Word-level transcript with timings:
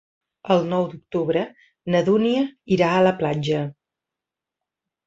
El 0.55 0.63
nou 0.69 0.87
d'octubre 0.93 1.43
na 1.97 2.01
Dúnia 2.09 2.43
irà 2.79 2.91
a 2.97 3.05
la 3.11 3.17
platja. 3.23 3.63